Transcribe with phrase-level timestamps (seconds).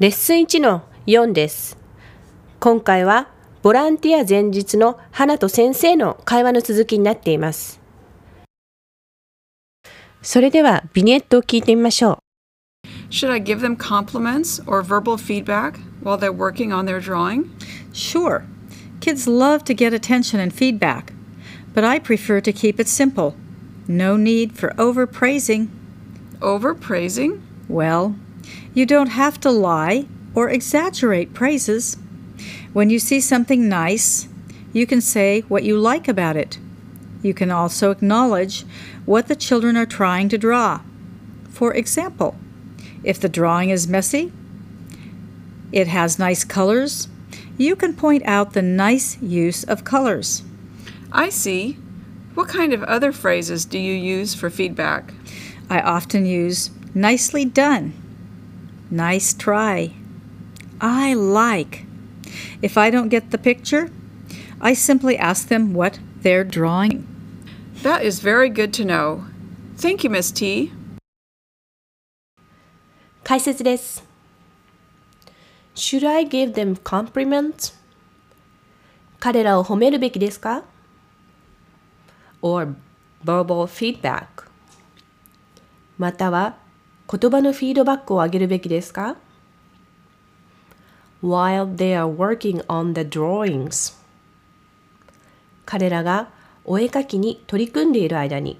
[0.00, 1.78] レッスン1の4です。
[2.58, 3.28] 今回は
[3.62, 7.80] ボランティア前日の花と先生の会話の続きになっています。
[10.20, 12.18] それではビニエットを聞いてみましょ
[12.84, 12.88] う。
[13.08, 17.44] Should I give them compliments or verbal feedback while they're working on their drawing?
[17.92, 18.42] Sure.
[18.98, 21.12] Kids love to get attention and feedback,
[21.72, 23.36] but I prefer to keep it simple.
[23.86, 25.68] No need for overpraising.
[26.40, 27.38] Overpraising?
[27.68, 28.16] Well,
[28.74, 31.96] you don't have to lie or exaggerate praises.
[32.72, 34.28] When you see something nice,
[34.72, 36.58] you can say what you like about it.
[37.22, 38.64] You can also acknowledge
[39.06, 40.80] what the children are trying to draw.
[41.48, 42.36] For example,
[43.04, 44.32] if the drawing is messy,
[45.70, 47.08] it has nice colors,
[47.56, 50.42] you can point out the nice use of colors.
[51.12, 51.78] I see.
[52.34, 55.14] What kind of other phrases do you use for feedback?
[55.70, 57.94] I often use nicely done,
[58.89, 59.93] nice try,
[60.81, 61.85] I like.
[62.61, 63.89] If I don't get the picture,
[64.61, 67.07] I simply ask them what they're drawing.
[67.83, 69.25] That is very good to know.
[69.77, 70.71] Thank you, Miss T.
[73.23, 74.03] 解説です。
[75.75, 77.73] Should I give them compliments?
[79.19, 80.63] 彼らを褒めるべきですか
[82.41, 82.75] ?or
[83.23, 84.25] verbal feedback?
[85.97, 86.57] または
[87.10, 89.16] 言葉のフィードバックをあげるべきですか
[91.22, 93.96] ?While they are working on the drawings
[95.64, 96.30] 彼らが
[96.64, 98.58] お絵かきに取り組んでいる間に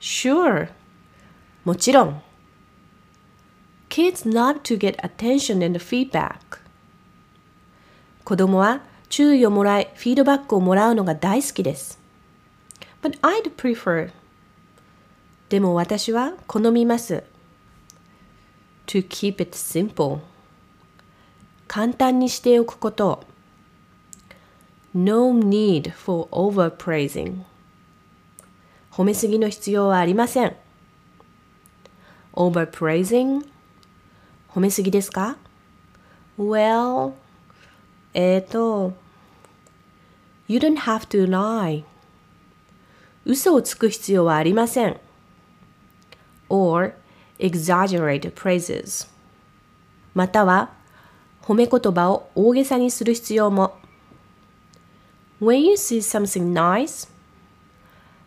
[0.00, 0.70] Sure
[1.64, 2.22] もちろん
[3.92, 6.38] Kids love to get attention and feedback.
[8.24, 8.80] 子供は
[9.10, 12.00] 注意をもらい、フィードバックをもらうのが大好きです。
[13.02, 14.10] But I'd prefer.
[15.52, 17.24] でも私は好みます。
[18.86, 20.20] To keep it simple.
[21.68, 23.22] 簡単にしておくこと。
[24.94, 27.42] No need for overpraising.
[28.92, 30.56] 褒めすぎの必要はありません。
[32.32, 33.46] Overpraising
[34.48, 35.36] 褒めすぎですか
[36.38, 37.12] ?Well,
[38.14, 38.94] えっ、と、
[40.48, 41.84] You don't have to lie.
[43.26, 45.01] 嘘をつく必要はありません。
[46.52, 46.92] Or
[47.38, 49.08] exaggerate praises.
[50.14, 50.70] または、
[51.42, 53.78] 褒め言葉を大げさにする必要も。
[55.40, 57.08] When you see something nice,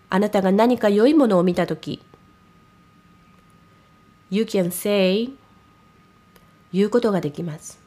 [0.09, 2.01] あなたが何か良いものを見たとき、
[4.31, 5.33] You can say
[6.73, 7.79] 言うことができます。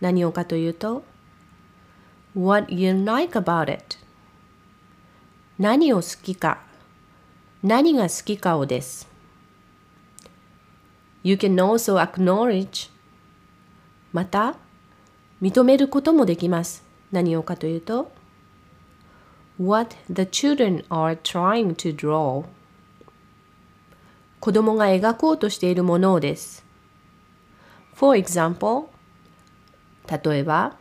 [0.00, 1.04] 何をかというと
[2.34, 3.96] What you like about it
[5.58, 6.58] 何を好きか
[7.62, 9.15] 何が好きかをです。
[11.26, 12.88] You can also acknowledge
[14.12, 14.54] また
[15.42, 16.84] 認めることもできます。
[17.10, 18.12] 何をかというと
[19.60, 22.44] What the children are trying to draw
[24.38, 26.64] 子供が描こうとしているものをです。
[27.92, 28.86] For example,
[30.06, 30.76] 例えば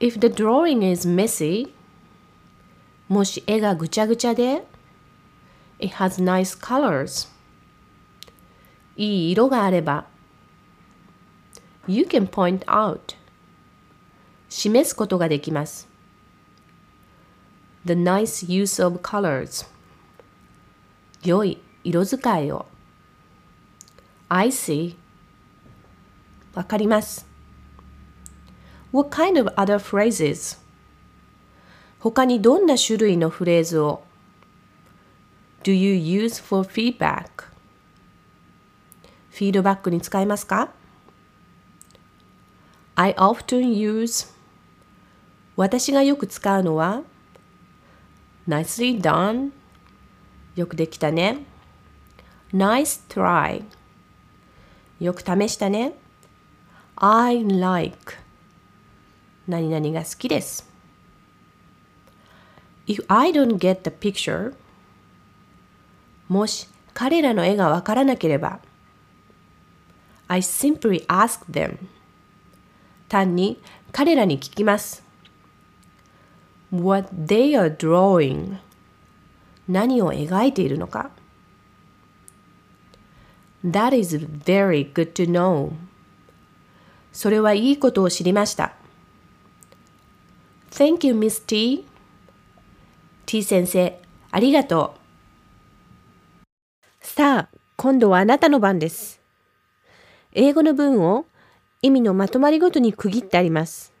[0.00, 1.74] If the drawing is messy
[3.06, 4.64] もし絵がぐちゃぐちゃで
[5.78, 7.36] It has nice colors
[8.98, 10.04] いい色があれば
[11.86, 13.16] You can point out
[14.50, 15.88] 示すことができます
[17.86, 19.66] The nice use of colors
[21.24, 22.66] 良い色使いを
[24.28, 24.94] I see
[26.54, 27.26] わかります。
[28.92, 30.58] What kind of other phrases?
[32.00, 34.02] 他にどんな種類のフレーズを
[35.62, 37.47] Do you use for feedback?
[39.38, 40.70] フィードバックに使いますか
[42.96, 44.34] ?I often use
[45.54, 47.02] 私がよく使うのは
[48.48, 49.52] Nicely done
[50.56, 51.44] よくできたね
[52.52, 53.62] Nice try
[54.98, 55.92] よく試したね。
[56.96, 58.14] I like
[59.46, 60.68] 何々が好きです。
[62.88, 64.54] If I don't get the picture
[66.26, 68.58] もし彼らの絵がわからなければ
[70.28, 71.78] I simply ask them
[73.08, 73.60] 単に
[73.92, 75.02] 彼らに聞きます。
[76.70, 78.58] What they are drawing
[79.66, 81.10] 何を描いているのか
[83.64, 85.72] That is very good to know.
[87.12, 88.74] それはいいことを知りました。
[90.70, 91.86] Thank you, Miss T.
[93.26, 94.98] T 先生、ありがとう。
[97.00, 99.20] さあ、今度はあなたの番です。
[100.40, 101.26] 英語の文を
[101.82, 103.92] 意味のまとまりごとに区切ってあります。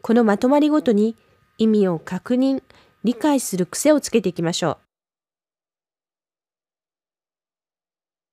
[0.00, 1.14] このまとまりごとに
[1.58, 2.62] 意味を確認、
[3.04, 4.78] 理解する癖をつけていきましょ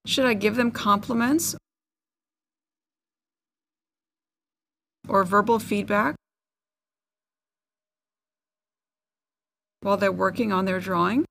[0.06, 0.08] う。
[0.08, 1.58] Should I give them compliments
[5.10, 6.16] or verbal feedback
[9.82, 11.26] while they're working on their drawing?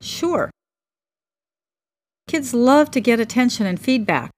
[0.00, 0.48] Sure.
[2.26, 4.30] Kids love to get attention and feedback.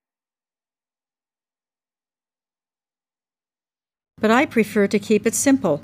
[4.18, 5.82] But I prefer to keep it simple.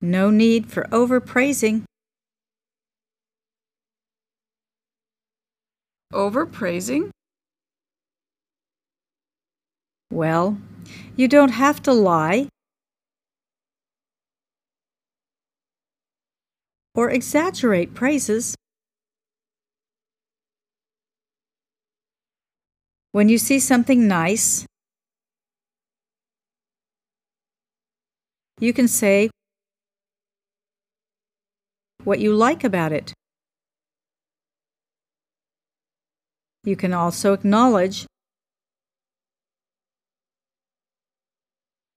[0.00, 1.84] No need for overpraising.
[6.12, 7.10] Overpraising?
[10.10, 10.58] Well,
[11.16, 12.48] you don't have to lie
[16.94, 18.54] or exaggerate praises.
[23.12, 24.66] When you see something nice,
[28.58, 29.30] you can say
[32.04, 33.12] what you like about it.
[36.64, 38.06] You can also acknowledge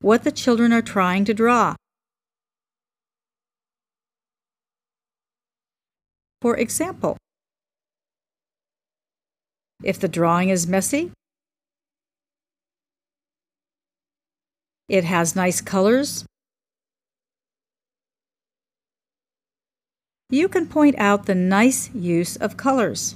[0.01, 1.75] what the children are trying to draw.
[6.45, 7.17] For example,
[9.83, 11.11] if the drawing is messy,
[14.87, 16.23] it has nice colors,
[20.29, 23.15] you can point out the nice use of colors.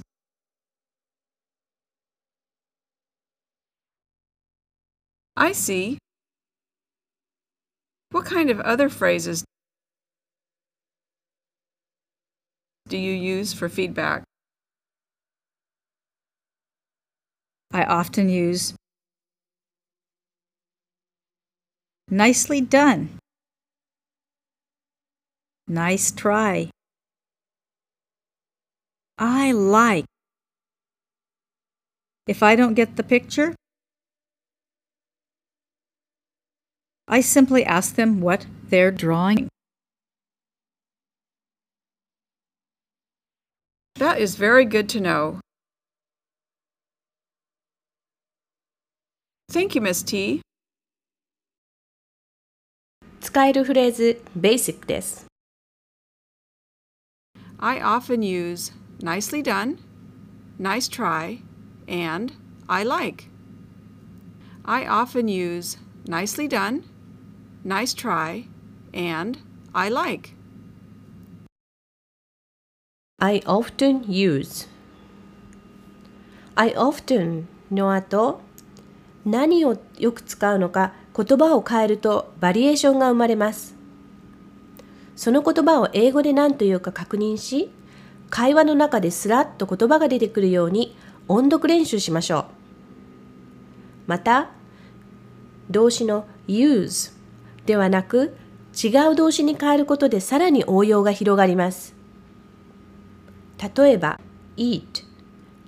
[5.36, 5.98] I see.
[8.10, 9.44] What kind of other phrases
[12.90, 14.24] do you use for feedback?
[17.72, 18.74] I often use
[22.10, 23.16] nicely done,
[25.68, 26.68] nice try,
[29.18, 30.06] I like.
[32.26, 33.54] If I don't get the picture,
[37.06, 39.49] I simply ask them what they're drawing.
[43.99, 45.39] That is very good to know.
[49.49, 50.41] Thank you, Miss T.
[53.21, 55.25] 使えるフレーズ basic です。
[57.57, 59.77] I often use nicely done,
[60.59, 61.39] nice try,
[61.87, 62.33] and
[62.67, 63.29] I like.
[64.63, 66.83] I often use nicely done,
[67.63, 68.47] nice try,
[68.93, 69.39] and
[69.73, 70.33] I like.
[73.22, 74.66] I often use.
[76.54, 78.40] I often の後
[79.26, 83.76] 何をよく使うのか言葉を変えるとバリエーションが生まれます。
[85.16, 87.70] その言葉を英語で何というか確認し
[88.30, 90.96] 会話の中ですらっと言葉が出てくるように
[91.28, 92.44] 音読練習しましょう。
[94.06, 94.48] また
[95.68, 97.12] 動詞の use
[97.66, 98.34] ではなく
[98.82, 101.99] 違う動詞に変えることでさらに応用が広がります。
[103.60, 104.18] 例えば
[104.56, 105.04] eat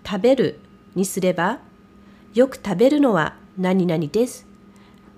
[0.04, 0.60] 食べる
[0.94, 1.58] にすれば
[2.34, 4.46] よく食べるのは何々です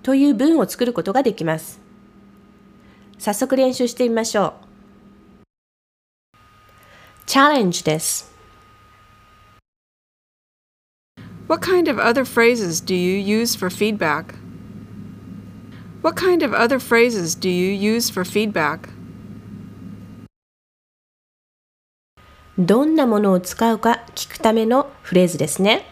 [0.03, 1.79] という文を作ることができます
[3.17, 4.65] 早速練習してみましょう
[7.25, 8.35] チャレンジです
[11.47, 14.33] What kind of other phrases do you use for feedback?
[16.01, 18.89] What kind of other phrases do you use for feedback?
[22.57, 25.85] どんなものを使うか聞くためのフレーズですね。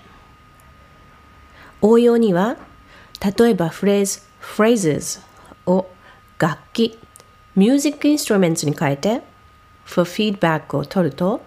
[1.82, 2.58] 応用には、
[3.38, 5.22] 例えばフレーズ phrases
[5.66, 5.88] を
[6.40, 6.98] 楽器
[7.56, 9.22] music instruments に変えて
[9.86, 11.42] for feedback を取ると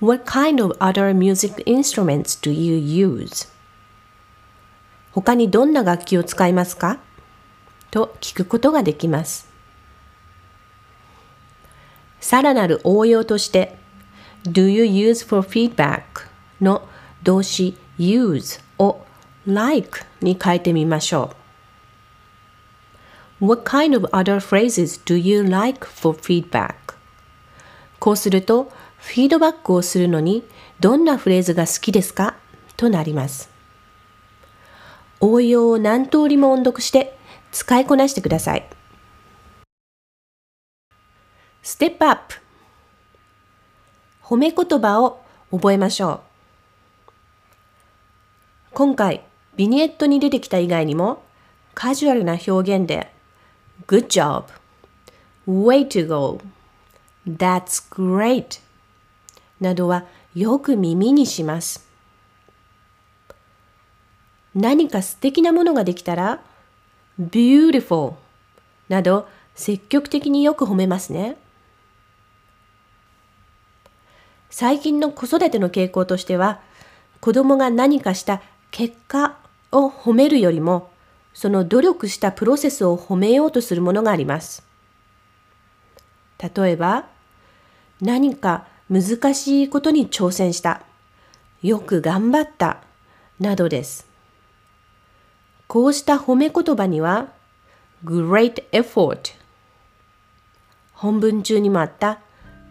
[0.00, 3.48] What kind of other music instruments do you use?
[5.12, 6.98] 他にどんな楽器を使いますか
[7.90, 9.49] と聞くことができます。
[12.20, 13.76] さらなる応用として
[14.44, 16.02] Do you use for feedback?
[16.60, 16.86] の
[17.22, 19.04] 動詞 use を
[19.46, 21.34] like に変えてみましょ
[23.40, 23.46] う。
[23.46, 26.74] What kind of other phrases do you like for feedback?
[27.98, 30.44] こうすると、フィードバックをするのに
[30.78, 32.36] どんなフレーズが好きですか？
[32.76, 33.50] となります。
[35.20, 37.16] 応用を何通りも音読して
[37.52, 38.66] 使いこなしてください。
[41.62, 42.34] Step up
[44.22, 46.20] 褒め言葉を覚えましょう。
[48.72, 49.22] 今回、
[49.56, 51.22] ビニエットに出てきた以外にも、
[51.74, 53.12] カジュアルな表現で
[53.86, 54.44] Good job,
[55.48, 56.40] way to go,
[57.26, 58.60] that's great
[59.60, 61.88] などはよく耳にします。
[64.54, 66.40] 何か素敵なものができたら
[67.20, 68.14] beautiful
[68.88, 71.36] など積極的によく褒めますね。
[74.50, 76.60] 最近の子育ての傾向としては
[77.20, 79.36] 子供が何かした結果
[79.72, 80.90] を褒めるよりも
[81.32, 84.64] その努力したプロセスを褒めようとするものがあります。
[86.38, 87.06] 例えば
[88.00, 90.82] 何か難しいことに挑戦した。
[91.62, 92.78] よく頑張った。
[93.38, 94.06] などです。
[95.66, 97.28] こうした褒め言葉には
[98.04, 99.34] great effort
[100.92, 102.18] 本文中にもあった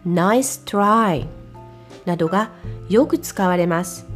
[0.06, 1.26] nice try
[2.04, 2.50] などが
[2.88, 4.06] よく使われます。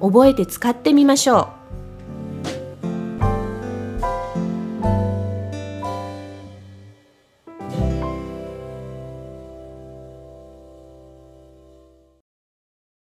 [0.00, 1.57] 覚えて使ってみましょう。